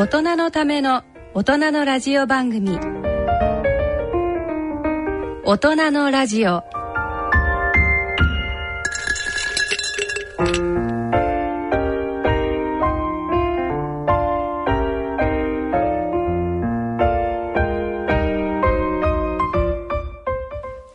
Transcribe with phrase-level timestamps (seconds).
[0.00, 1.02] 大人のための
[1.34, 2.78] 大人のラジオ番組。
[5.44, 6.62] 大人のラジオ。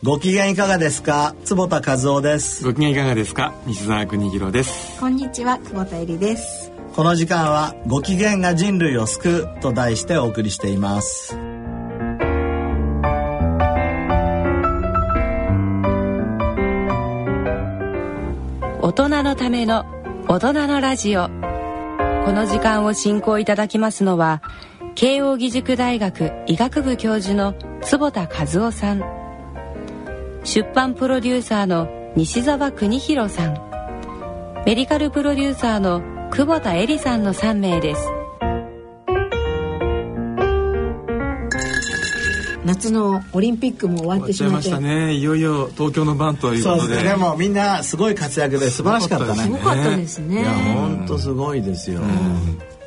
[0.02, 1.34] ご機嫌いかがですか？
[1.44, 2.64] 坪田和夫です。
[2.64, 3.52] ご機嫌いかがですか？
[3.66, 4.98] 西澤邦弘です。
[4.98, 6.63] こんにちは久保田恵里です
[6.94, 11.36] この時間はご機嫌が人類を救うと題してお送りしています。
[18.80, 19.84] 大人のための
[20.28, 21.24] 大人のラジオ。
[22.26, 24.40] この時間を進行いただきますのは
[24.94, 29.02] 慶應義塾大学医学部教授の坪田和夫さん。
[30.44, 33.54] 出版プロデューサーの西澤邦弘さん。
[34.64, 38.10] メディカルプロデューサーの久保田恵里さんの3名です。
[42.64, 44.64] 夏のオリンピックも終わってしまって。
[44.64, 45.14] 終わっちゃいましたね。
[45.14, 46.94] いよいよ東京の番というそうことで。
[46.94, 47.10] ですね。
[47.10, 49.42] でもみんなすごい活躍で素晴らしかったね。
[49.44, 50.40] すごかったですね。
[50.40, 52.00] いや本当すごいですよ、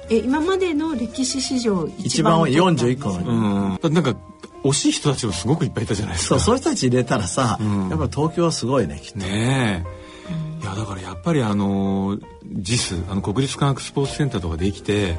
[0.09, 3.93] え今までの歴史史上一番多い41個うの、ん。
[3.93, 4.13] なんか
[4.65, 6.35] 惜しい人たちもすごくいっぱいいたじゃないですか。
[6.35, 7.89] そうそういう人たち入れたらさ、ん。
[7.89, 9.19] やっぱ東京はすごいねきっと。
[9.19, 9.96] ねえ、
[10.61, 15.15] いやだからやっぱりあの JIS あの国立科学スポーツセンターとかできて、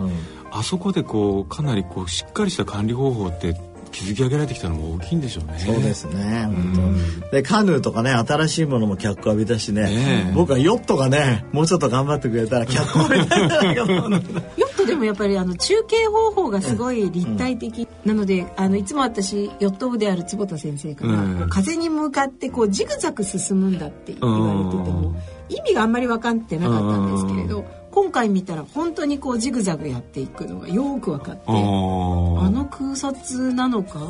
[0.50, 3.54] あそこでこうかなりこうしっかりした管理方法って
[3.88, 5.58] 築き上げられてきたのも大きいんでしょうね。
[5.58, 7.30] そうですね、本当。
[7.30, 10.32] でカヌーとかね新しいものも脚光浴びたしねねえ。
[10.34, 14.40] 僕はヨットがねもうちょっと頑張ってくれたら脚光浴びたんじゃないかと思うんだけど。
[14.56, 21.16] ヨットでもやっぱりあの中継方法がすごい立体的、なのであのいつも私ヨット部である坪田先生から、う
[21.46, 21.48] ん。
[21.48, 25.14] 風に向かってこうジグザグ進むんだって言われてても、
[25.48, 27.64] 意味があんまり分かってなかったんですけれど、
[28.08, 34.00] 今回見たら本当にこうジグザグやっていくのがよく分かって、あの空撮なのか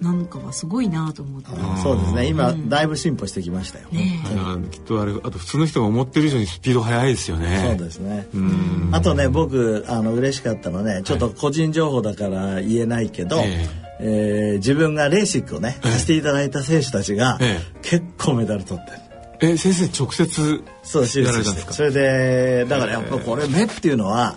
[0.00, 1.50] なんかはすごいなと思って。
[1.82, 2.28] そうですね。
[2.28, 7.62] 今、だいぶ進歩してきましたよ、ねだからきっとあれあと普通の人が思ってる以上にスピード速いですよね。
[7.68, 8.26] そうですね。
[8.34, 8.88] うん。
[8.90, 13.68] あとね僕あの嬉しかったのねちょっと個人情報だから言えないけど、え
[14.00, 14.52] え。
[14.52, 17.60] ー自分がレーシックをね、させていただいた選手たちが、え。
[17.82, 19.01] 結構メダル取ってる
[19.44, 21.08] え先生直接そう手。
[21.24, 21.72] 術して。
[21.72, 24.36] それでだからやっぱこれ目っていうのは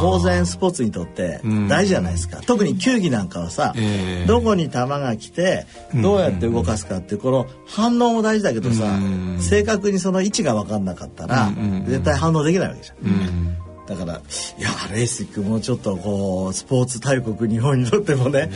[0.00, 2.40] 当然スポーツにとって大事じゃないですか。
[2.44, 9.38] 特に球技なんかはさ、ええどこに球が来てどうやって動かすかっていうこの反応も大事だけどさ、うん。
[9.40, 11.50] 正確にその位置が分かんなかったら、
[11.86, 12.96] 絶対反応できないわけじゃん。
[13.06, 13.56] うん。
[13.86, 14.16] だからい
[14.62, 18.46] やレーシックもうちょっとこうスポーツ大国日本にとってもね。
[18.46, 18.50] ね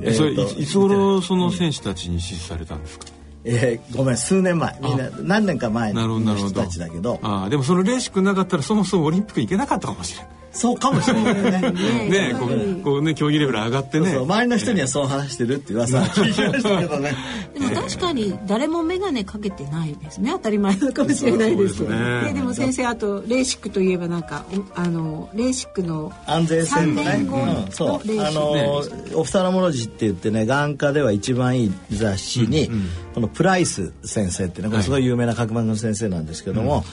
[0.00, 0.08] え。
[0.10, 3.04] えそれいつ頃その選手たちに支持されたんですか？
[3.44, 4.78] えーごめん数年前。
[4.80, 6.50] みんな何年か前なるほどなるほど。
[6.50, 7.18] の人たちだけど。
[7.22, 10.34] ああでもそのレーシックなかったらそもそもオリンピック行けなかったかもしれない。
[10.54, 11.50] そうかもしれないね。
[11.72, 12.34] ねねえ。
[12.34, 14.06] こうこうね競技レベル上がってね。
[14.06, 14.22] そうそう。
[14.24, 17.14] 周りの人にはそう話してるって噂は聞きましたけどね。
[17.52, 20.30] でも確かに誰も眼鏡かけてないですね。
[20.32, 22.28] 当たり前なのかもしれないですけどね。
[22.28, 24.44] ででも先生あとレーシックといえばなんか
[24.76, 27.72] おあのレーシックの安全性のね、三年後うん。
[27.72, 28.20] そう。
[28.20, 28.82] あの、
[29.14, 32.70] オフサラモロジーって言ってね眼科では一番いい雑誌に、
[33.14, 36.84] このプライス先生っていうねこれすごい有名な角膜の先生なんですけども、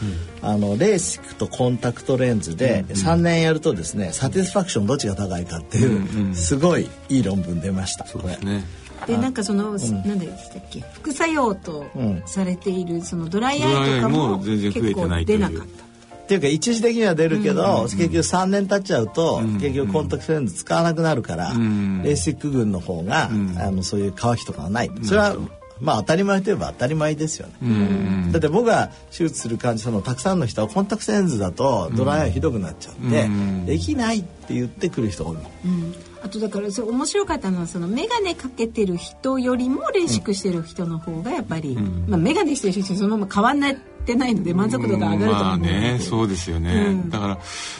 [0.41, 8.05] あのレーシックとコンタクトレンズで3年やるとですねサティスファクションどっちが高いかっていう、すごいいい論文出ました。
[8.05, 8.37] これ。
[8.37, 8.63] ね。
[9.07, 9.71] でなんかその、
[10.05, 10.81] 何でしたっけ？
[10.93, 12.23] 副作用とうん。
[12.27, 15.83] されているそのドライアイとかも結構出なかった。
[16.23, 22.03] っていうか一時的には出るけど、結局3年経っちゃうと、結局コンタクトレンズ使わなくなるから、ん。
[22.03, 23.29] レーシック群の方が、あ
[23.71, 25.35] のそういう乾きとかがないそれは、
[25.81, 33.65] まあ当たり前といえば当たり前ですよね、だって僕が手術する患者さんのたくさんの人はコンタクトレンズだとドライアイひどくなっちゃって、うん。
[33.65, 35.51] できないって言ってくる人が多いの。
[35.65, 35.95] うん。
[36.23, 47.09] あとだからそれ面白かったのはその眼鏡かけてる人よりもレーシックしてる人の方がやっぱり、まあ、眼鏡してる人そのまま変わんなってないので満足度が上がると思まあうんねそうですよね、うん。
[47.09, 47.40] だから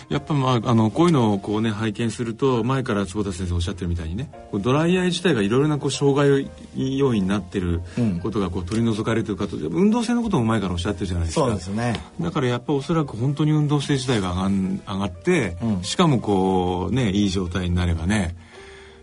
[0.10, 7.81] やっぱまああのこういうのをこうね拝見すると前から坪田先生おっしゃってるみたいにねこうドライアイ自体がいろいろなこう障害要因になってる
[8.22, 11.45] ことがこう取り除かれてるかと運動性のことも前からおっしゃってるじゃないですか。
[11.45, 12.00] そうですね。
[12.19, 18.36] だからやっぱおそらく本当に運動性自体が上がん上がって、しかもこうねいい状態になればね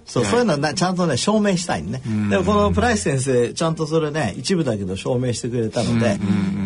[0.08, 6.18] そう、そういうのはちゃんとね証明したいね、でもこのプライス先生ちゃんとそれね一部だけど証明してくれたので、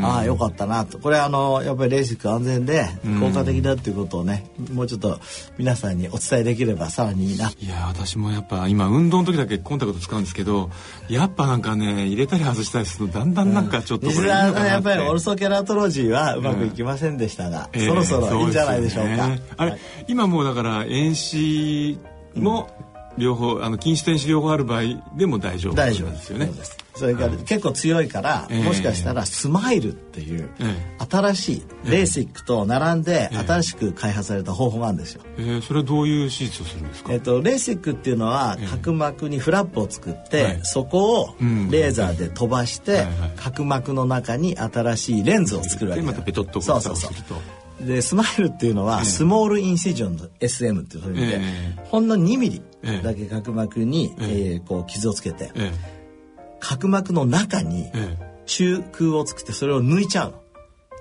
[0.03, 0.99] ああよかったなと。
[0.99, 2.87] これあのやっぱりレーシック安全で
[3.21, 5.21] 効果的だっていうことをね、もうちょっと
[5.59, 7.51] 皆さんにお伝えできればさらにいいな。
[7.51, 10.71] いや私もやっぱ今運動の時だけコンタクト使うんですけど
[11.09, 19.81] やっぱなんかね入れたり外したりするとだんだんなんかちょっとこれいいのかなって、やっぱりオルソケラトロジーはうまくいきませんでしたが、そろそろいいんじゃないでしょうか、ね、あれ、はい。
[20.07, 21.99] 今もうだから遠視
[22.35, 22.71] も
[23.19, 24.83] 両方、あの近視と遠視両方ある場合
[25.17, 26.47] でも大丈夫大丈夫ですよね。
[26.47, 28.63] そうですそれから結構強いから、ええ。
[28.63, 35.23] もしかしたらスマイルっていうえ新しいレーシックと並んで新しく開発された方法があるんですよ。
[35.39, 38.67] えー、それはどういう手術をするんですか、えっと、レーシックっていうのはええ。
[38.67, 40.61] 角膜にフラップを作って、はい。
[40.65, 41.71] そこをうん。
[41.71, 43.07] レーザーで飛ばして、
[43.37, 49.05] 角膜の中に新しいレンズを作るわけだでまたペトッとそうそうそうでスマイルっていうのは、ええ。
[49.05, 51.85] スモールインシジョンの SM っていうそういう意味で、え。
[51.85, 54.27] ほんの2ミリええだけ角膜に、ええ。
[54.55, 55.73] えーこう傷をつけて、え
[56.61, 58.33] 角膜の中にええ。
[58.47, 60.43] 中空を作ってそれを抜いちゃうの。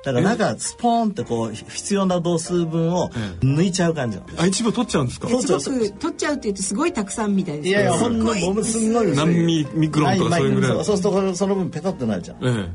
[0.04, 4.30] だから中スポーンってこう必要な度数分をえ抜いちゃう感じなの。
[4.32, 5.28] えあ一部取っちゃうんですか？
[5.28, 12.38] すごく取っちゃうって言うとすごいたくさんみたいですいやいやほんのものすごい何ミミクロンとかそういうぐらいそうそうするとその分ペタってなるじゃん。
[12.42, 12.70] え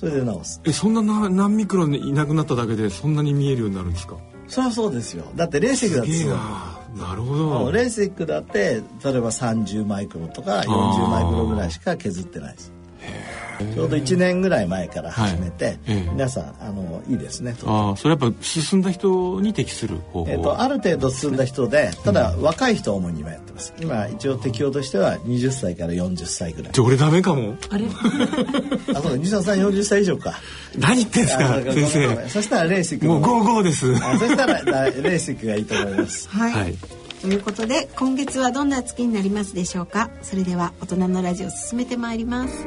[0.00, 0.62] それで直す。
[0.64, 4.16] ええそんなな何ミクロンいなくなっただけでそんなに見えるようになるんですか？
[4.48, 5.24] そりゃそうですよ。
[5.36, 7.06] だってレーシックだってな。
[7.08, 7.70] なるほど。
[7.70, 12.72] レーシックだって例えば30マイクロとか40マイクロぐらいしか削ってないです
[13.74, 15.78] ちょうど1年ぐらい前から始めて、はい。
[15.86, 16.10] ええ。
[16.12, 17.68] 皆さんあのいいですねと。
[17.70, 23.72] ああそれやっぱ進んだ人に適する方法、えっとある程度進んだ人でただ若い人を主に今やってます。
[23.80, 26.72] 今一応適用としては20歳から40歳ぐらい。
[26.72, 27.54] じゃあ俺ダメかも。
[27.70, 27.84] あれ？
[28.94, 30.34] あそう西田さん40歳以上か。
[30.78, 32.28] 何言ってんすか先生。
[32.28, 33.06] そしたらレーシック。
[33.06, 33.94] もうゴーゴーです。
[33.96, 36.28] あそしたらだレーシックがいいと思います。
[36.28, 36.74] はい、はい。
[37.20, 40.08] ということで今月はどんな月になりますでしょうか？
[40.22, 42.66] それでは大人のラジオ進めてまいります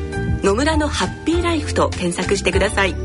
[0.43, 2.95] 野村のハッピーライフ」と検索してください。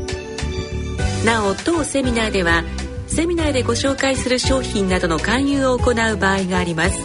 [1.25, 2.63] なお当セミナーでは
[3.07, 6.99] セミナーでご紹介する商品などの勧誘を行う場合があります。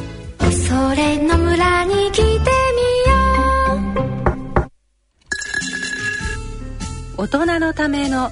[0.69, 2.43] それの村に来てみよ
[7.17, 8.31] 大人のための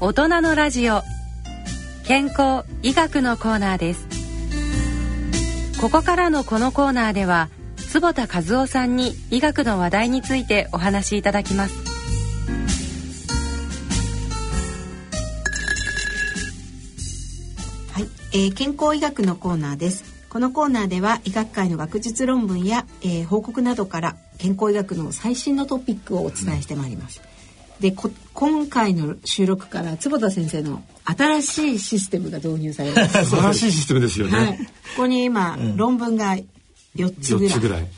[0.00, 1.02] 大人のラジオ。
[2.06, 4.08] 健康医学のコーナーです。
[5.80, 7.48] ここからのこのコーナーでは
[7.90, 11.74] 坪田和夫さんに医学の話題についてお話しいただきます。
[17.92, 20.04] はい、えー健康医学のコーナーです。
[20.28, 27.20] このコーナーでは医学界の学術論文や、えー報告などから健康医学の最新のトピックをお伝えしてまいります、
[27.80, 34.64] でこ今回の収録から坪田先生の新しいシステムが導入されます素晴らしいシステムですよね、はい、こ
[34.96, 36.36] こに今、論文が
[36.96, 37.50] 4つぐ4らい。
[37.50, 37.88] つぐらい。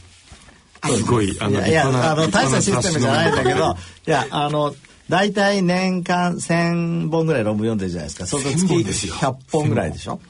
[0.96, 1.37] すごい。
[1.40, 4.75] あのいやあの大したシステムじゃないんだけ立どいやあの
[5.08, 8.26] 大体年間1,000本ぐらい論文読んでるじゃないですか。
[8.26, 9.14] そうすると1000月本ですよ。
[9.14, 10.20] 100本ぐらいでしょ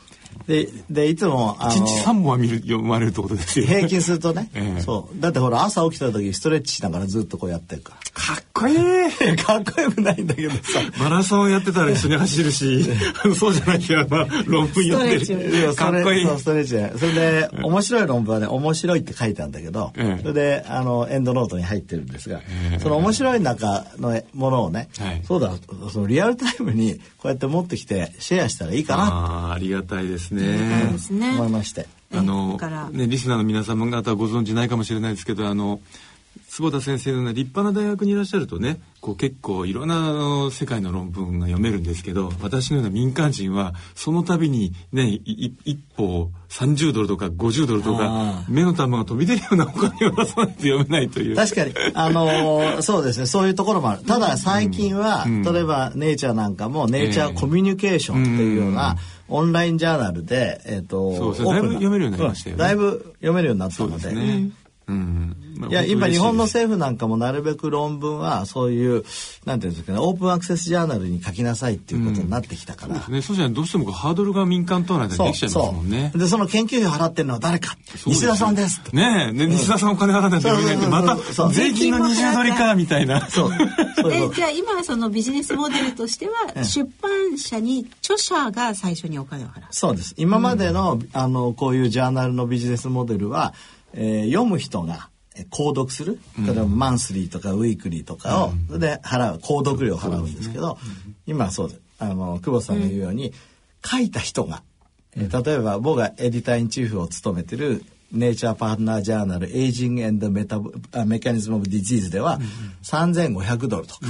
[0.47, 3.75] ででいつもあの派な一日3本は見る読まれるってことですよね。
[3.77, 4.81] 平均するとね、 ええ。
[4.81, 5.21] そう。
[5.21, 8.77] だってほら朝起きた時ストレッチしながらずっとこうやってるかかっこいい。
[8.77, 10.51] ら かっこよくないんだけど。
[10.51, 10.59] さ
[10.99, 12.85] マラソンやってたら一緒に走るし
[13.37, 15.75] そうじゃなきゃ、まあ、論文読んでる。
[15.75, 16.27] かっこいい。
[16.39, 20.23] ストレッチねそれで面白い論文はね面白いって書いてあるんだけど、ええ。
[20.23, 22.41] それであのエンドノートに入ってるんですが、
[22.73, 25.23] えその面白い中のものをね、はい。
[25.27, 25.53] そうだ
[25.93, 29.05] そのリアルタイムにこうやって持ってきてシェアしたらいいかな。
[29.05, 30.57] あーありがたいですそうで
[30.93, 31.31] ねすね。
[31.37, 31.87] と思いまして。
[32.15, 32.59] あの
[32.93, 35.81] ね、リスナーの皆様方はご存知ないかもしれないですけどあの
[36.49, 51.37] 坪田先生のような立派な大学にいらっしゃるとねこう結構いろんな世界の論文が読めるんですけど私のような民間人はその度にね一歩30ドルとか50ドルとかあ目の玉が飛び出るようなお金を出さないと読めないという。
[51.37, 54.03] 確かに、あのーそうですね、そういうところもある。
[54.03, 58.97] ただ最近は、例えばネイチャーなんかも、ネイチャーコミュニケーションっていうような、
[59.33, 63.95] オンラインジャーナルで、えっ、と、そうそうオープンだいぶ読めるようになりましたよねうんだいぶ読めるようになったので。
[63.97, 64.51] ですね。
[65.69, 69.05] いや、今日本の政府なんかもなるべく論文は、そういう、
[69.45, 72.95] なんていうんですかね、オープンアクセスジャーナルに書きなさいっていうことになってきたから。
[72.95, 73.23] そうですね。
[73.23, 76.13] そうじゃないどうしてもハードルが民間との間でできちゃいますもんね。
[76.15, 83.29] で、その研究費を払ってるのは誰か西田さんですってねえ、ね、西田さんお金払わないと読めないって、また税金の二重取りか、みたいな。
[83.29, 83.51] そう。
[84.11, 89.63] でじゃあ今はそのビジネスモデルとしては出版社に著者が最初にお金を払う。
[89.71, 90.15] そうです。
[90.17, 93.55] 今までの、あの、こういうジャーナルのビジネスモデルは、
[93.95, 100.79] えー読む人が、えー購読する、例えばマンスリーとかウィークリーとかを、それで払う、購読料を払うんですけど、
[101.27, 101.81] 今はそうです。
[101.99, 103.33] あの、久保さんが言うように、
[103.85, 104.63] 書いた人が、
[105.17, 112.39] えー例えば僕が editor in chief を務めてる、 Nature Partner Journal、Aging メタボあ Mechanism of Disease では、
[112.83, 114.01] 3500ドルとか、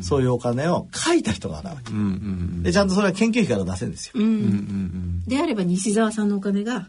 [0.00, 1.92] そういうお金を書いた人が払うわけ。
[1.92, 4.14] うんうんで、ちゃんとそれは研究費から出せるんですよ。
[5.28, 6.88] であれば西澤さんのお金が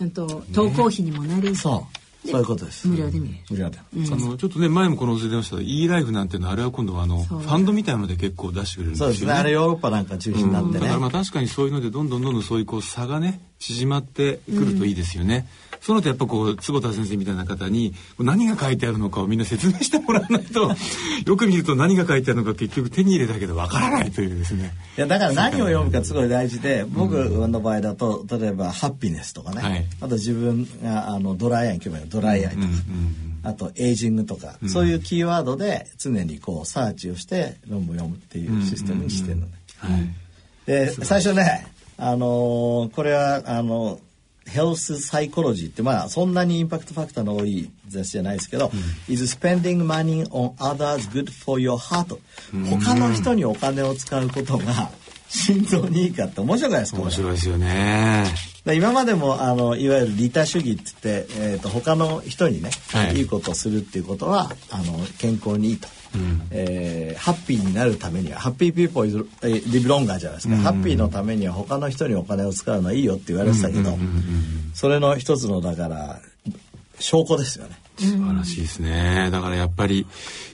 [0.00, 1.86] ちゃんと投稿費にもなり、そ
[2.24, 2.28] う。
[2.28, 2.88] そういうことです。
[2.88, 3.40] 無料で見れる。
[3.50, 3.78] 無料で。
[3.78, 9.14] あのちょっとね前もこのお世話出ましたが e ライフなんていうのはあれは今度はあのファンドみたいなので結構出してくれるんですよね。
[9.14, 9.32] そうですね。
[9.32, 10.98] あれヨーロッパなんか中心になってねだから。
[11.00, 15.46] まあ確かにそういうのでどんどんどんどんそういうこう差がね縮まってくるといいですよね。
[15.80, 20.70] そのとやっぱこう坪田先生みたいな方に何が書いてあるのかをみんな説明してもらわないと
[21.24, 24.74] よく見ると何が書いてあるのか結局手に入れたけどわからないというですね。
[24.98, 29.62] いや、だから何を読むかすごい大事で、僕の場合だと、例えばハッピネスとかね。
[29.62, 32.66] はいあと自分があのドライアイに興味あるドライアイとか。
[33.42, 39.52] あとエイジングとか、そういうキーワードで常にこうサーチをして論文を読むっていうシステムにしてるのね。
[39.78, 40.10] はい。
[40.66, 41.66] で最初ね
[42.00, 43.98] あのーこれはあの
[44.46, 48.72] ヘルスサイコロジーってまあそんなにインパクトファクターの多い雑誌じゃないですけど
[49.08, 52.18] 「is spending money on others good for your heart」
[52.68, 54.90] 他の人にお金を使うことが
[55.28, 58.24] 心臓にいいかって面白くないですかこ面れ白いですよね。
[58.64, 63.16] で今までもあのいわゆる利他主義って言って、えー、と他の人にね、はい。
[63.16, 65.88] い、いことをするっていうことはあの健康にいいと、
[66.50, 69.28] えーハッピーになるためにはハッピーピーポーイズ
[69.70, 73.96] リブロンガーじゃないですか、ハッピーのためには他の人にお金を使うのはいいよって言われてたけど、
[74.74, 76.20] それの一つのだから
[76.98, 77.78] 証拠ですよね。
[77.98, 79.28] 素晴らしいですね。
[79.30, 80.06] だからやっぱり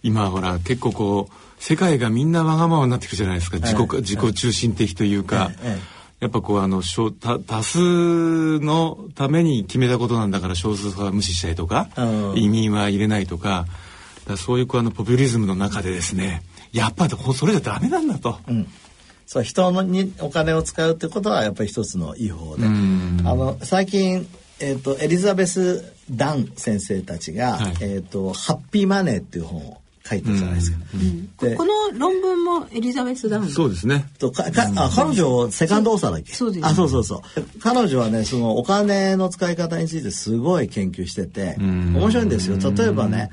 [0.03, 3.59] 今ほら結構こう世界がみんなわがままになってくるじゃないですか。
[3.59, 5.51] 自己、ええ自己中心的というか。
[5.63, 13.67] ええええやっぱこうあの少多多数のために決めたことなんだから少数派は無視したりとか、うん移民は入れないとか
[14.37, 16.43] そういうこうあのポピュリズムの中でですね
[16.73, 18.39] やっぱりそれじゃダメなんだと。
[18.49, 18.67] うん。
[19.27, 23.17] そう人のにお金を使うってことはやっぱり一つのいい方法で、あん。
[23.23, 24.27] の最近、
[24.61, 27.75] えっとエリザベス・ダン先生たちが、はい。
[27.81, 30.79] えっとハッピーマネー」っていう本を書いてるじゃないですか。
[31.41, 34.07] でこの論文もエリザベス・ダウンそうですね。
[34.21, 36.33] とかかあ彼女セカンドオーサーだっけ？
[36.33, 36.67] そうです。
[36.67, 37.23] あそうそうそう。
[37.59, 42.59] 彼女はねそのお金の使い方についてすごい研究してて面白いんですよ。
[42.71, 43.31] 例えばね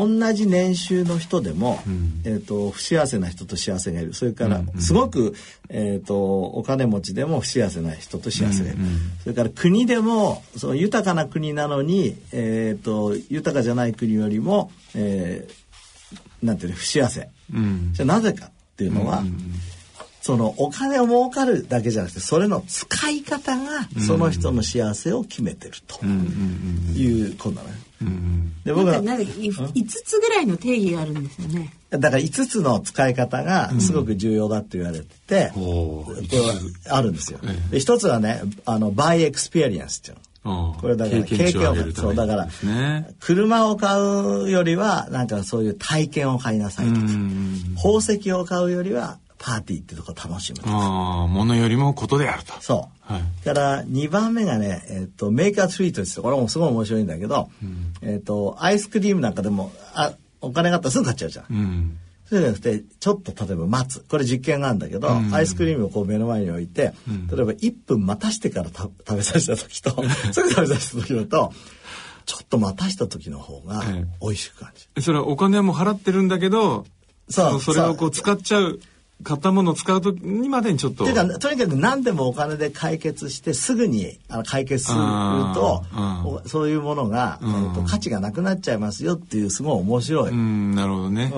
[0.00, 1.80] 同じ年収の人でも、
[2.24, 4.14] えー、と不幸せな人と幸せがいる。
[4.14, 5.34] それからすごく、
[5.68, 8.78] えー、とお金持ちでも不幸せな人と幸せがいる、
[9.22, 15.62] それから国でもその豊かな国なのに、えー、と豊かじゃない国よりも、えー
[16.42, 17.90] なんていうの不幸せ、うん。
[17.92, 19.22] じゃあなぜかっていうのは、
[20.20, 27.74] そのお金を儲かるだけじゃなくてそれの使い方がその人の幸せを決めてるということなのよ。
[28.64, 31.72] で僕はなんかなんだっけい5つぐらいの定義があるんですよね。
[31.90, 36.54] だから5つの使い方がすごく重要だって言われてて、おこれは
[36.90, 37.40] あるんですよ。
[37.70, 40.22] で一つはねあの buy experience っていうの。
[40.80, 42.48] これだから経験を経るためにそうだから。
[43.20, 52.52] 車を買うよりはなんかそういう体験を買いなさいとかうん宝石を買うよりはパーティーってとこ楽しむとかああ、ものよりもことであると。
[52.60, 53.12] そう。
[53.12, 53.44] はい。
[53.44, 57.50] から2番目がね、えっとメーカーツリートですこれもすごい面白いんだけど、
[58.02, 61.46] えっとアイスクリームなんかでもあお金があったらすぐ買っちゃうじゃん。
[61.50, 61.98] うん。
[62.26, 66.94] そうじゃなくてちょっと例えば待つこれ実験があるんだけど、アイスクリームをこう目の前に置いて、
[67.30, 69.90] 例えば1分待たしてからた 食べさせた時と
[70.32, 71.52] すぐ食べさせた時だと
[72.24, 75.02] ちょっと待たした時の方がええ美味しく感じる。
[75.02, 76.86] それはお金はもう払ってるんだけど、
[77.28, 78.78] そうそれをこう使っちゃう
[79.22, 81.04] 買ったものを使うとにまでにちょっと。
[81.04, 90.30] ていうかとにかく何でもお金で解決してすぐにあの解決するとあそういうものが、えーと価値がなくなっちゃいますよっていうすごい面白い。
[90.30, 91.32] ううんんなるほどね。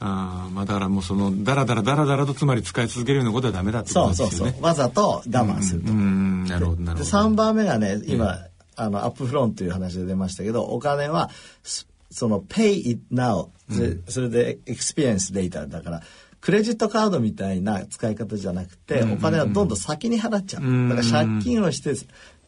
[0.00, 4.66] ああまあだからもうそのダラダラダラダラとつまり使い続けるようなことはダメだってこそうそうそうとですよね。
[4.66, 5.92] わざと我慢すると。
[5.92, 7.18] うんなるほどなるでほど。
[7.30, 8.38] 3番目がね今、
[8.76, 11.30] あのアップフロンという話で出ましたけどお金は
[11.62, 16.02] すその pay it now、でそれで experience later だから
[16.40, 21.94] クレジットカードみたいな使い方じゃなくて、お金はどんどん先に払っちゃう、んだから借金をして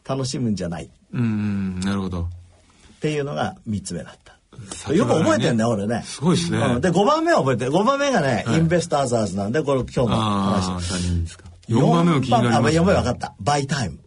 [0.07, 0.85] 楽しむんじゃない。
[0.85, 1.79] っうんうん。
[1.79, 2.29] なるほど。
[3.01, 4.37] ていうのが3つ目だった。
[4.75, 6.03] 先よく覚えてんね俺ね。
[6.05, 6.59] すごいですね。
[6.59, 6.81] うん。
[6.81, 7.71] で5番目は覚えてる。
[7.71, 10.69] 5番目がね、インベスターザーズなんでこれ今日の話。
[10.69, 11.45] ああ他人ですか。
[11.67, 12.79] 4番目も気になります、ね。
[12.79, 13.35] 4番目分かった。
[13.39, 13.99] バイタイム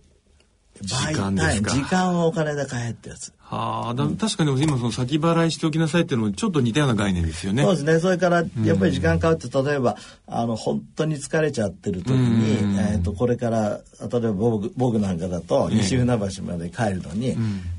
[0.82, 1.70] 時間ですか？
[1.70, 3.32] 時間をお金で買えってやつ。
[3.38, 7.64] はあ、だ確かに今その先払いしておきなさいっていうのもちょっと似たような概念ですよね。
[7.64, 7.98] そうですね。
[7.98, 9.96] それから、やっぱり時間かかって、例えば、
[10.28, 17.36] あの、本当に疲れちゃってる時に、えっ、と、これから、例えば僕、僕なんかだと、西船橋まで帰るのに、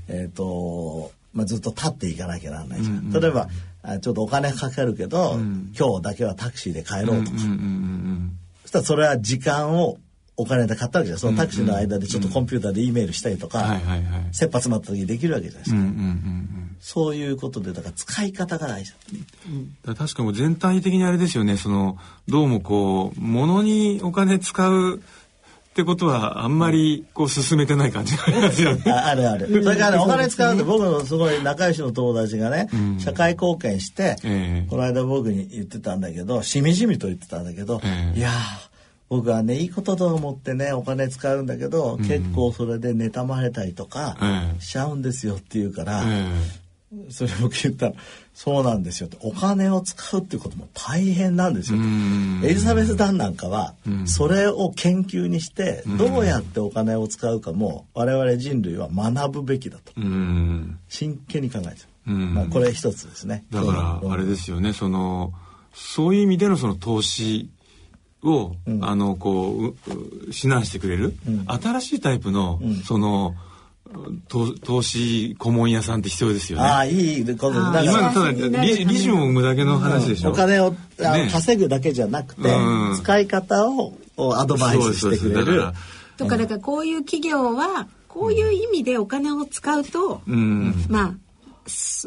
[0.10, 3.10] えっ、と、まあ、ずっと立っていかなきゃならないじゃん。
[3.10, 3.48] 例えば、
[3.84, 5.39] あちょっとお金かかるけど、
[5.77, 7.38] 今日だけはタクシーで帰ろうとか。
[8.63, 9.98] そしたらそれは時間を
[10.38, 11.20] お金で買ったわけじゃん。
[11.20, 13.80] そのタクシーの間でちょっとコンピューターで E メールしたりとか。
[14.32, 15.78] 切羽詰まった時にできるわけじゃないですか。
[15.78, 16.78] うんうんうんうん。
[16.80, 18.94] そういうことで、だから使い方が大事
[19.86, 19.96] だ。
[19.96, 21.98] 確かもう全体的にあれですよねその
[22.28, 25.02] どうもこう物にお金使う
[25.72, 28.84] ってことはあんまりこう進めてない感じがありますよね。
[28.92, 29.48] ああるある。
[29.64, 32.68] それからね、お金使うと、僕のすごい仲良しの友達がね、
[33.00, 38.34] 社会貢献して、ええこの間僕に言ってたんだけど、しみじみと言ってたんだけど、ええいやー、
[39.12, 46.32] 僕はね、いいことと思ってね、お金使うんだけど、結構それで妬まれたりとかええしちゃうんですよって言うから、え
[47.10, 47.94] それ僕言ったら、
[48.34, 49.18] そうなんですよって。
[49.20, 51.80] お金を使うっていうことも大変なんですよ。
[51.80, 53.75] んエリザベス・ダンなんかは、
[54.06, 59.91] それを研究にして、どうやってお金を使うかも、我々人類は学ぶべきだと。
[60.88, 61.75] 真剣に考えてる。
[62.08, 63.44] うんまあ、これ一つですね。
[63.51, 65.34] だからあれですよねその
[65.74, 67.50] そういう意味でのその投資
[68.24, 69.74] を、あのこううう
[70.28, 71.16] 指南してくれる、
[71.48, 73.36] 新しいタイプの、その
[74.30, 76.63] 投投資顧問屋さんって必要ですよね。
[76.63, 80.32] ああ、いいこと今のただ利利子を生むだけの話でしょ？
[80.32, 81.30] お金をね。
[81.32, 82.96] 稼ぐだけじゃなくて、うん。
[82.96, 85.74] 使い方ををアドバイスしてくれる。
[86.18, 90.86] とかだからこういう企業はこういう意味でお金を使うと、うん。
[90.90, 91.18] まあす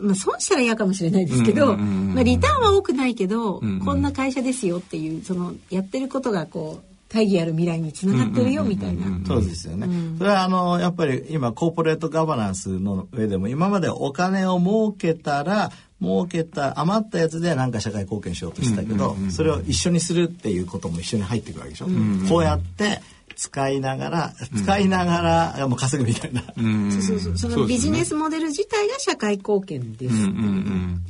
[0.02, 9.06] まあ、損したら嫌かもしれないですけど、うんうんうんうんまあ、リターンは多くないけど、んうんこんな会社ですよっていうそのやってることがこう大義ある未来につながってるよみたいな。
[9.26, 9.86] そうですよね。
[10.18, 15.70] それはあのやっぱり今コーポレートガバナンスの上でも今までお金を儲けたら
[16.02, 21.86] 儲けた余ったやつでなんか社会貢献しようとしてたけど、それを一緒にするっていうことも一緒に入ってくるわけでしょ。
[22.28, 23.00] こうやって
[23.36, 26.42] 使いながら使いながらもう稼ぐみたいな。
[26.56, 30.14] うんそうそうそのビジネスモデル自体が社会貢献です。
[30.14, 31.02] うんうんうん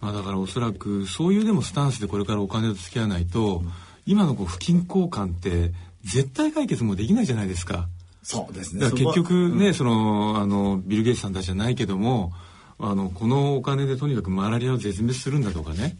[0.00, 3.62] まあ、だからおそらくそういうでもスタンスでこれからお金と付き合わないと、
[4.06, 5.72] 今のこう不均衡感って
[6.04, 7.86] 絶対解決もできないじゃないですか。
[8.22, 8.80] そうですね。
[8.80, 12.32] だから結局ね、そのあのビル・ゲイツさんたちじゃないけども
[12.78, 15.96] あのこのお金でとにかくマラリアを絶滅するんだとかね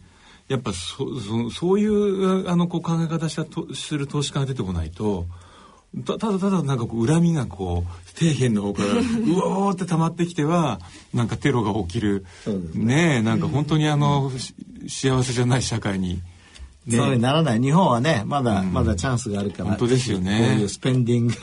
[0.47, 5.27] やっぱそそそういうあのこう考え方したとする投資家が出てこないとた
[6.05, 10.79] ただただなんかこう恨みがこう底辺の方から うおーって溜まってきては
[11.13, 14.55] なんかテロが起きるそうですねえなんか本当にあの、し
[14.87, 16.21] 幸せじゃない社会に。
[16.85, 16.97] ね。
[16.97, 17.61] そうにならない。
[17.61, 20.47] 日本はねまだ、まだチャンスがあるから本当ですよね。
[20.49, 21.33] こういうスペンディング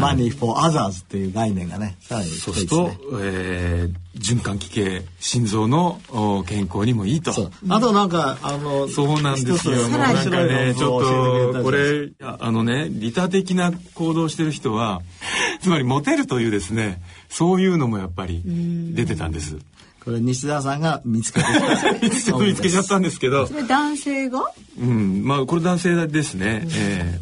[0.00, 7.50] マニー for others っていう概念がねさらにそうすると、えー循環器系心臓のお健康にもいいと。
[7.68, 9.88] あとなんかあのそうなんですよ。
[9.88, 15.02] なんかね、面ちょっと、これあのね、利他的な行動をしてる人は、
[15.60, 19.58] つまりモテるというですね、そういうのもやっぱり出てたんです。
[20.08, 21.46] これ西田さんが見つけて
[22.08, 23.46] きた 見つけちゃったんですけど。
[23.46, 24.42] そ、れ男性が？
[24.80, 26.66] うん、まあこれ男性ですね。
[26.74, 27.20] え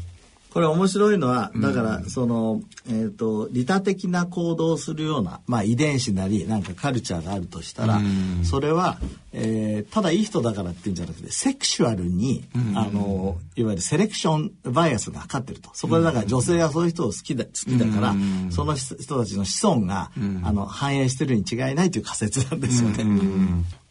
[0.57, 8.01] これ面白いのはだからその、えっ、と利他的な行動をするような、まあ、遺伝子なりなんかカルチャーがあるとしたら、
[8.42, 8.97] それは、
[9.35, 15.69] えーただいい人だからっていうんじゃなくてセクシュアルに、あのいわゆるセレクションバイアスがかかってると。
[15.75, 18.14] そこでだから女性がそういう人を好きだ好きだから、
[18.51, 20.11] その人人たちの子孫が、
[20.42, 23.05] あの繁栄してるに違いないという仮説なんですよね。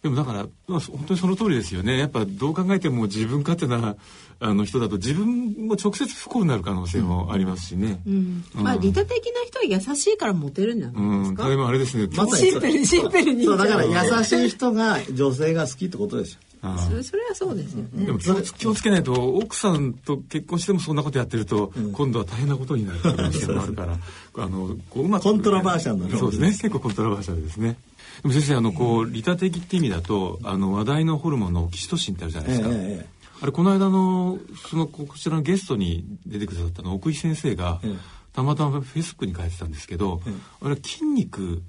[0.01, 1.97] でもだから、まあ、本当にその通りですよね。
[1.99, 3.95] やっぱどう考えても自分勝手な
[4.39, 8.01] あの人だと自分も直接不幸になる可能性もありますしね。
[8.05, 8.43] うん。
[8.53, 12.07] まあ利他的な人は優しいからモテるんじゃないうん、ですか、でもあれですね。
[12.15, 13.45] まシンプルにシンプルに。
[13.45, 16.39] そうだから優しい人が女性が好きってことですよ。
[16.77, 18.05] それそれはそうですよね。
[18.05, 23.97] でも気をつ気をつけないと奥さんと結婚してもそんなことやってると、今度は大変なことになる可能性もあるから。
[24.37, 26.49] あのこううまくコントラバーシャルな論そうですね。
[26.49, 27.77] 結構コントラバーシャルですね。
[28.21, 37.95] でも先生あのこう利他的って意味だとあの話題のホルモンのオキシトシンってあるじゃないですか、ええええあれこの間のそのこちらのゲストに出てくださったの奥井先生が、ええ。
[38.33, 40.21] たまたまフェイスブックに書いてたんですけど、
[40.61, 41.63] あれは筋肉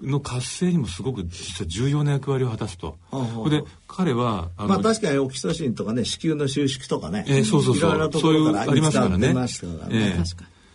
[0.00, 2.98] の活性にもすごく実は重要な役割を果たすと。
[3.10, 3.28] はあはあ。
[3.34, 7.90] それで彼はまあ確かにオキシトシンとかね子宮の収縮とかね、えーそうそうそう。
[7.90, 9.34] いろいろなとこそういうろからありますからね。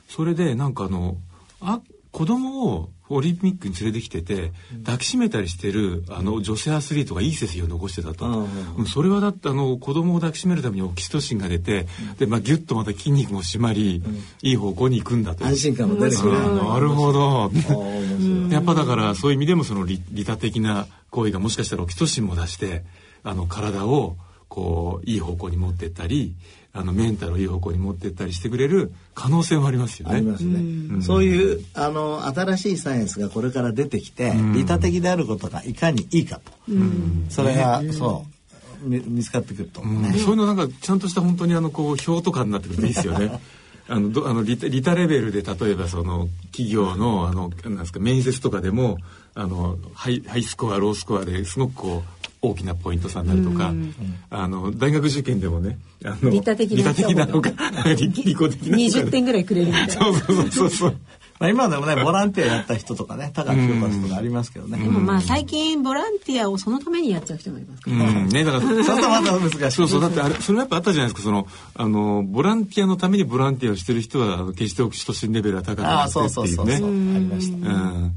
[0.07, 1.17] それでなんかあの
[1.59, 4.51] あ子供をオリンピックに連れてきてて、
[4.83, 8.85] 抱きしめたりしてるあの女性アスリートがいい成績を残してたと、うんうんうん。
[8.85, 14.03] それはだってあの子供を抱きしめるためにオキシトシンが出て、でまあギュッとまた筋肉も締まり、
[14.41, 15.45] いい方向に行くんだと。
[15.45, 16.11] 安心感も出る。
[16.11, 17.51] しねなるほど。
[18.49, 22.83] やっぱだからそういう意味でもその利利他的な行為がもしかしたらオキシトシンも出して
[23.23, 26.35] あの体をこういい方向に持ってったり
[26.73, 30.15] あのメンタルをいい方向に持ってったりしてくれる可能性もありますよね。
[30.15, 36.51] ありますね、そういうあの新しいサイエンスがこれから出てきて、利他的であることがいかにいいかと、
[37.29, 38.41] それが、そう
[38.87, 40.19] み見つかってくるとね、うん。
[40.19, 43.39] そういうのなんかちゃんとした本当にあのこう表とかになってくるといいですよね。
[43.87, 48.99] あのどあの利他利他レベルで例えばその企業のあのなんですか面接とかでも
[49.33, 53.71] あのハイハイスコアロースコアですごくこう大きなポイント差になるとか、
[54.29, 57.51] あの大学受験でもねあの利他的なのか
[57.85, 58.77] 利 利己的なのか。
[58.77, 59.93] 20点ぐらいくれるみたいな。
[59.93, 60.69] そうそうそうそう。
[60.69, 60.95] そう。
[61.41, 77.15] まあ、今でもねボランティアやった人とかね高く評価するとかありますけどね、でもまあ最近ボランティアをそのためにやっちゃう人もいますから、うんねだからそうするとまた難しいそうそうだってあれそれやっぱあったじゃないですかそのあのボランティアのためにボランティアをしてる人はあの決してオキシトシンレベルが高くああなってそうっていうそうそうそう、ね。
[77.15, 78.11] ありましたうん。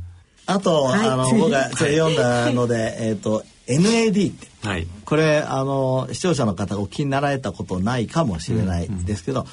[0.47, 1.09] あと、はい。
[1.09, 4.49] あの僕が読んだので、えっ、と NAD って。
[4.67, 4.87] はい。
[5.05, 9.47] これあの視聴者の方お聞きになられたことないかもしれないですけど、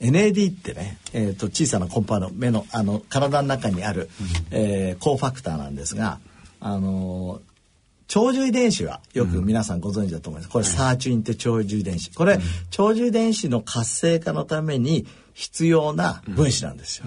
[0.00, 4.10] NAD ってね、えー、と小さなコンパの目のあの体の中にある、
[4.50, 6.18] えー高ファクターなんですが、
[6.60, 7.40] あの
[8.08, 10.52] 長寿遺伝子はよく皆さんご存知だと思います。
[10.52, 12.12] これサーチュインって長寿遺伝子。
[12.12, 12.38] これ、
[12.70, 17.06] 長寿遺伝子の活性化のために必要な分子なんですよ。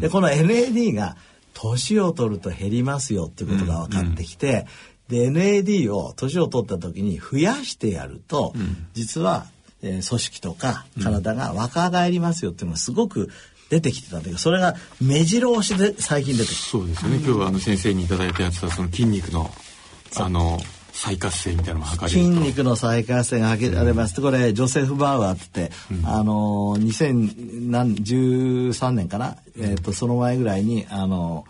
[0.00, 1.16] でこの NAD が
[1.54, 4.66] 年を取ると減りますよっていうことが分かってきて、
[5.12, 8.54] で NAD を年を取った時に増やしてやると、
[8.94, 13.30] 実は、えー組織とか体が若返りますよっていうのがすごく
[13.68, 17.16] 出てきてたんだけどそれが目白押しで最近出てきてそうですよね。
[17.16, 19.50] 今日はあの先生にいただいたやつはその筋肉の
[20.16, 20.60] あの
[20.92, 22.42] 再活性みたいなのも測れ筋ると。
[22.42, 31.44] 肉の再活性が挙げられます、これジョセフ・バウアーって言って、あの2013年かな、えー、とその前ぐらいにあの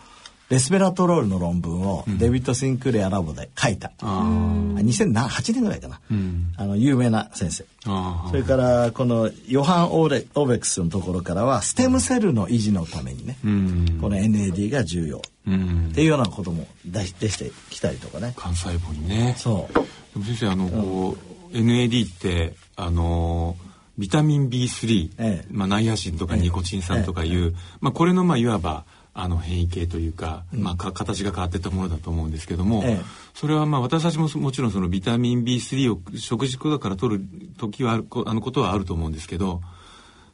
[0.53, 4.23] レスベラトロールの論文をデビッド・シンクレアラボで書いた、あ
[4.75, 5.99] 2008年ぐらいかな、
[6.59, 7.65] あの有名な先生。
[7.87, 13.99] あそれからこのヨハン・オーレオーベックスのところからはステムセルの維持のためにね、うん。
[13.99, 15.17] この NAD が重要。
[15.17, 15.93] っうん。
[15.95, 17.31] ていうようなことも出して
[17.71, 18.35] きたりとかね。
[18.37, 19.35] 幹細胞にね。
[19.38, 19.75] そう。
[19.75, 19.81] で
[20.17, 21.17] も先生あのこ
[21.51, 23.57] う NAD ってあの
[23.97, 25.47] ビタミン B3、ええ。
[25.51, 33.01] まあ、ナイアシンとかニコチン酸とかいう、まあ、これのまあいわばあの変異系というか、まあ、か形が変わってたものだと思うんですけども、ええ。
[33.35, 37.25] それはまあ私たちももちろんそのビタミン B3 を食事だから取る
[37.59, 39.61] 時はあるこあのことはあると思うんですけど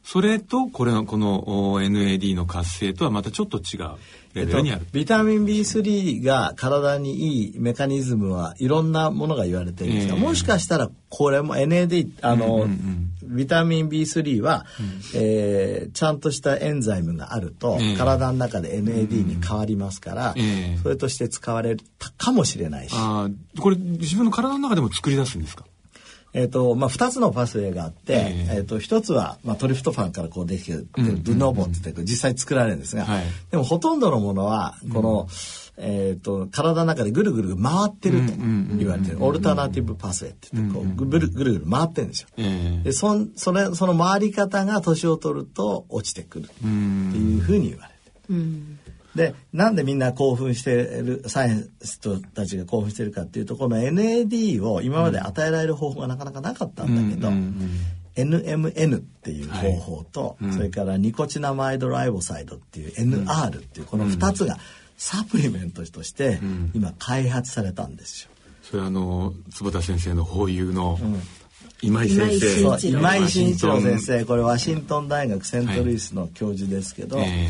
[0.03, 3.91] それとこれのこのお NAD の活性とはまたちょっと違う
[4.33, 4.85] レベルにある。
[4.91, 10.21] ビタミン B3 が体にいいメカニズムはいろんなものが言われてるんですが、ええ。
[10.21, 12.67] もしかしたらこれも NAD あの、
[13.23, 14.65] ビタミン B3 は、
[15.15, 17.97] えーちゃんとしたエンザイムがあると、ええ。
[17.97, 20.79] 体の中で NAD に変わりますから、ええ。
[20.83, 22.93] それとして使われたかもしれないし。
[22.95, 25.65] あーこれ自分の体の中でも作り出すんですか？
[26.33, 28.55] えーとまあ、2つのパスウェイがあって、ええ。
[28.57, 33.23] えー、と1つは、まあ、トリプトファンからこうできてるドゥノーボって言って実際作られるんですが、はい。
[33.49, 35.27] でもほとんどのものはこの、
[35.77, 38.33] えー、と体の中でぐるぐる回ってると
[38.77, 42.27] 言われてる、オルタナティブパスウェイって言ってこうぐるぐるぐる回ってるんですよ。
[42.37, 42.83] ええ。
[42.83, 47.93] でそんそれその回り方が年を取ると落ちてくるっていうふうに言われて
[48.29, 48.77] る。
[49.15, 57.29] でなんでみんな興奮してるサイエンストたちが興奮してるかっていうとこの NAD を今まで与えられる方法がなかなかなかったんだけど、
[58.15, 64.57] NMN っていう方法と、それからニコチナマイドライボサイドっていう NR っていうこの2つが
[64.97, 66.39] サプリメントとして
[66.73, 68.29] 今開発されたんですよ。
[68.61, 70.99] それはあの坪田先生の法友の
[71.81, 74.25] 今井先生、今井慎一郎先生。
[74.25, 77.49] これワシントン大学セントルイスの教授ですけど、え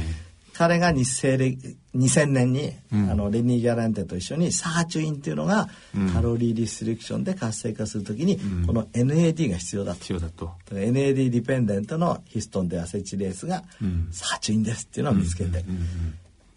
[0.59, 5.69] 彼が日西暦2000年に、あのレニー・ギャランテと一緒にサーチュインっていうのが、
[6.13, 10.01] カロリーリストリクションで活性化するときに、この NAD が必要だと。
[10.01, 10.51] 必要だと。
[10.71, 13.63] NAD ディペンデントのヒストンでアセチレースが
[14.11, 15.63] サーチュインですっていうのを見つけて、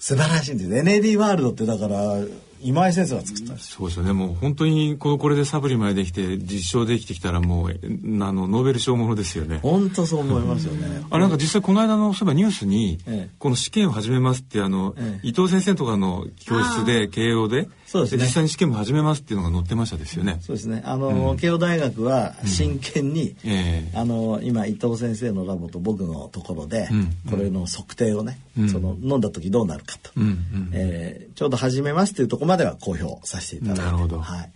[0.00, 0.70] 素晴らしいんです。
[0.70, 2.16] NAD ワールドってだから
[2.62, 4.12] 今井先生が作ったんですそうですよね。
[4.12, 9.59] もう本当にここれでサプリまでできて実証できてきたらもうえあのノーベル賞ものですよね。
[9.62, 13.35] 本当そう思いますよね、あれなんか実際この間のそういえばニュースに、ええ。
[13.38, 15.29] この試験を始めますってあの、ええ。
[15.29, 18.22] 伊藤先生とかの教室で慶応でそうですね。
[18.22, 20.38] 実際に試験も始めますっていうのが載ってましたですよね。
[20.40, 20.81] そうですね。
[20.87, 23.98] あの、慶応大学は真剣に、ええ。
[23.98, 27.11] あの今伊藤先生のラボと僕のところで、うん。
[27.31, 28.66] これの測定をね、ん。
[28.70, 30.24] その飲んだ時どうなるかと、うん。
[30.24, 30.70] うん。
[30.72, 33.83] えーちょうど始めますというところまでは公表させていただいて。
[33.83, 34.20] なるほど。
[34.20, 34.52] はい、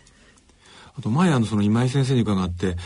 [0.99, 2.77] あと前あのその今井先生に伺って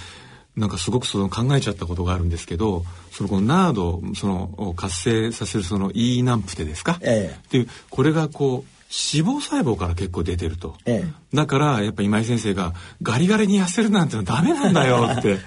[0.57, 7.37] なんかすごくその考えちゃったことがあるんですけどそのこのナードをそのを活性させるその E ナンプテですか、ええ。
[7.37, 15.39] っていうこれがこう脂肪細胞から結構出てると、えだからやっぱ今井先生がガリガリに痩せるなんてのはダメなんだよって。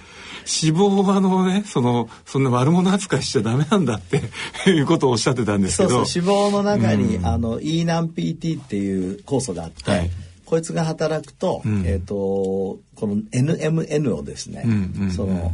[0.45, 5.89] 脂肪はあのねそのそんな悪者扱いしちゃダメなんだっていうことをおっしゃってたんですけど。
[5.89, 10.09] そうそう脂肪の中に、あの E ナン PT っていう酵素があって、はい。
[10.45, 11.83] こいつが働くと,、ん。
[11.85, 15.11] えー、とこの NMN をですね、うんうんうん。
[15.11, 15.53] その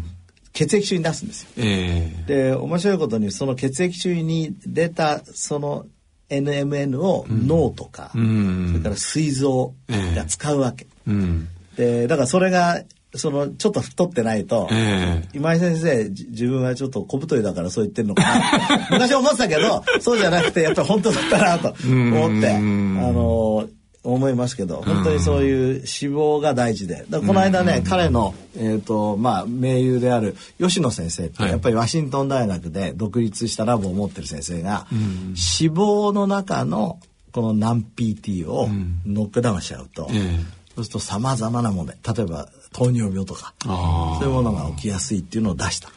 [0.54, 1.50] 血液中に出すんですよ。
[1.58, 2.50] ええ。
[2.50, 5.86] で面白いことにその血液中に出たその
[6.30, 8.68] NMN を脳とか、うん。
[8.70, 9.74] それから膵臓
[10.16, 10.88] が使うわけ。
[11.08, 11.48] うん。
[11.76, 12.84] でだからそれが
[13.16, 15.28] そのちょっと太ってないと、ええ。
[15.34, 18.88] 今井先生じ自分はちょっと小太りだからそう言ってるのかな。
[18.92, 22.50] 昔思ってたけどそうじゃなくてやっぱり本当だったなと思って。
[22.54, 22.96] あうん。
[22.96, 23.68] の
[24.04, 27.06] 思いますけど本当にそういう脂肪が大事で。
[27.10, 31.52] だこの間ね彼の、えーとまあ、盟友である吉野先生って、はい。
[31.52, 35.36] やっぱりワシントン大学で独立したラボを持ってる先生が、脂
[35.76, 37.00] 肪の中の
[37.32, 38.70] この難 PT を
[39.06, 40.60] ノックダウンしちゃうと、ええ。
[40.76, 45.90] そうするとさまざまな問題例えば糖尿病とかそういうものが起きやすいっていうのを出した。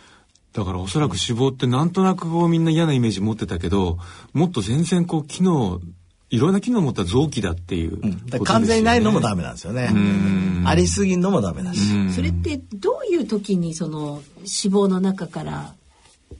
[0.53, 3.99] だからおそらく脂肪ってなんとなくこうみんな嫌なイメージ持ってたけど
[4.35, 5.81] もっと全然こう機能
[6.33, 9.91] いろんな機能を持った臓器だっていうね、だから完全にないのもダメなんですよね。
[10.65, 12.11] ありすぎんのもダメだし。
[12.11, 15.75] それってどういう時にその脂肪の中から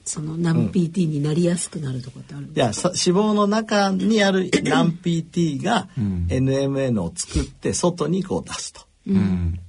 [0.03, 2.49] その難 PT になりやすくなるとかってあるん。
[2.49, 8.81] いですか、やさ脂肪の中にある難 PT が NMN を作って外にこう出すと。
[9.07, 9.59] うん。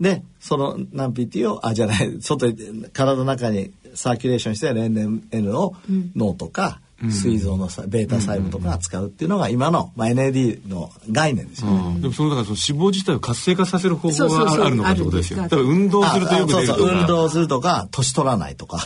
[0.00, 5.76] でその難 PT をあじゃない外に体の中にサーキュレーションして NMN を
[6.16, 11.76] 脳とか膵臓のさベータ細胞とかが使うっていうのが今の、まあ、NAD の概念ですよね。
[11.76, 12.00] うん。
[12.00, 15.40] でもそのだからその脂肪自体を活性化させる方法があるのかってことですよ。
[15.40, 17.06] あるだから運動するとよく出るとああそうそう運か。
[17.06, 18.78] 動するとか年取らないとか。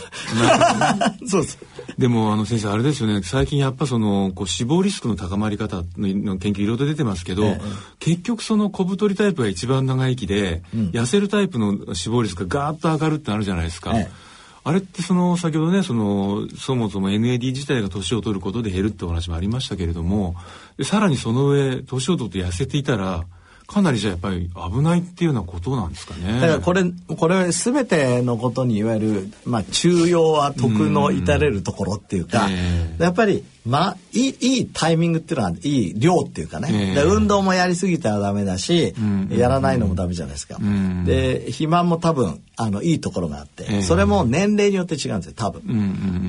[1.27, 1.99] そうそう。
[1.99, 3.21] でもあの先生あれですよね。
[3.23, 7.61] 最近やっぱそのこう死亡リスクの高まり方の研究いろいろと出てますけど、ええ。
[7.99, 13.93] 結局その小太りタイプが一番長生きで、痩せるタイプの死亡リスクがガーッと上がるってあるじゃないですか。
[13.95, 14.32] ええ
[14.65, 20.35] あれってその先ほどねそのそもそも NAD 自体が年を取ることで減るってお話もありましたけれども
[20.77, 23.25] でさらにその上年を取って痩せていたら
[23.67, 26.39] かなりじゃあやっぱり危ないっていうようなことなんですかね。
[26.39, 26.83] だからこれ
[27.17, 36.95] これ全てのことにいわゆる、まあ、中庸は得の至れるところっていうか、えやっぱり、まあ、いいいいタイミングっていうのはいい量っていうかね、ええ。
[36.95, 39.29] で運動もやりすぎたらダメだし、ん。
[39.31, 40.57] やらないのもダメじゃないですか。
[40.57, 41.05] ん。
[41.05, 43.81] で肥満も多分あのいいところがあって、ええ。
[43.81, 45.61] それも年齢によって違うんですよ多分。
[45.65, 45.79] うんうんう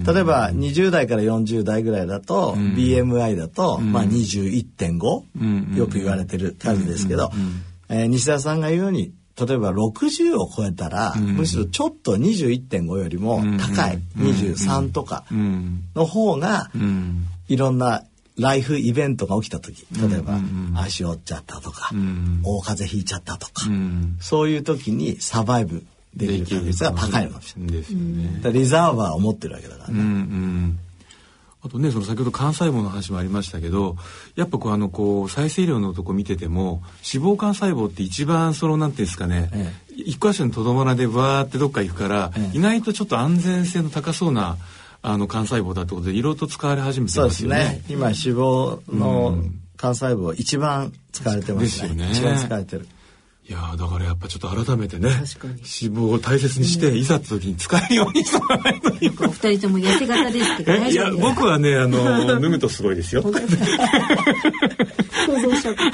[0.00, 0.04] ん。
[0.04, 7.30] 例えば20代から40代ぐらいだと、BMI だと、まあ、21.5、よく言われてる数ですけど、
[7.88, 15.82] えー西田さんが言うように例えば60を超えたら、むしろちょっと21.5よりも高い、23とかうん。
[15.94, 17.26] の方が、うん。
[17.48, 18.04] いろんな
[18.38, 20.38] ライフイベントが起きた時例えば、
[20.76, 22.42] 足折っちゃったとか、ん。
[22.44, 24.16] 大風邪ひいちゃったとか、うん。
[24.20, 27.72] そういう時にサバイブできる確率が高いのかもしれない。
[27.72, 28.52] ですよね。
[28.52, 30.74] リザーバーを持ってるわけだからね。
[31.64, 33.96] あとねその先ほど幹細胞の話もありましたけど
[34.36, 44.58] やっぱこうあのこう再生医療のとこ見てても脂肪幹細胞って一番そのなんていうんですかね、え一箇所にとどまらでわーってどっか行くから、ええ意外とちょっと安全性の高そうな
[45.00, 47.56] あの幹細胞だってことでいろいろと使われ始めてますよね。
[47.56, 47.82] ね。
[47.88, 51.88] 今脂肪の幹細胞一番使われてますね。
[51.88, 52.88] ですよね一番使われてる。
[53.46, 58.88] いやーだからやっぱちょっと改めてね確かに脂肪を大切にして、いざって時に使えるようにしとかないお
[59.28, 63.22] 二人とも痩せ型ですけどえいや大丈夫ですか僕はねあの 脱ぐとすごいですよ。
[63.22, 63.30] 想
[65.40, 65.84] 像しちゃった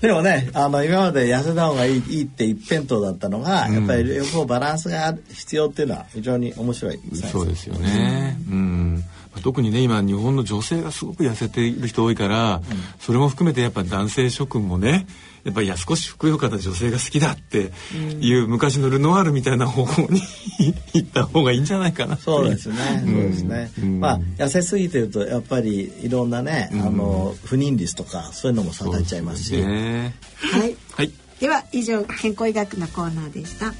[0.00, 8.36] でもね、あの、今まで痩せた方がいいいいって一辺倒だったのが、やっぱり両方バランスが必要っていうのは非常に面白い、そうですよね。
[8.50, 9.04] うん。
[9.32, 12.60] まあ特にね今日本の女性がすごく痩せている人多いから、
[13.00, 15.06] それも含めてやっぱ男性諸君もね
[15.44, 17.72] やっぱりいや少しふくよかな女性が好きだって
[18.20, 20.22] いう昔のルノワールみたいな方向に
[20.94, 23.02] 行った方がいいんじゃないかなっていそうですね。
[23.04, 23.70] そうですね。
[23.98, 29.52] まあ痩せすぎてるとやっぱりいろんなね、あの不妊率とかそういうのも下がっちゃいますし。
[29.56, 30.14] ね。
[30.36, 30.76] はい。
[30.92, 31.12] はい。
[31.40, 33.74] では以上健康医学のコーナーでした